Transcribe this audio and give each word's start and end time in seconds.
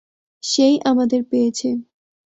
সেই 0.43 0.75
আমাদের 0.85 1.21
পেয়েছে। 1.23 1.69